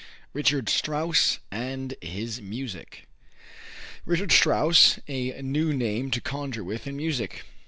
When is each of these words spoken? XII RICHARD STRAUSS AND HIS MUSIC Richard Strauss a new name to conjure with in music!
XII 0.03 0.07
RICHARD 0.33 0.67
STRAUSS 0.67 1.39
AND 1.51 1.93
HIS 2.01 2.41
MUSIC 2.41 3.05
Richard 4.03 4.31
Strauss 4.31 4.97
a 5.07 5.39
new 5.43 5.73
name 5.75 6.09
to 6.09 6.19
conjure 6.19 6.63
with 6.63 6.87
in 6.87 6.97
music! 6.97 7.43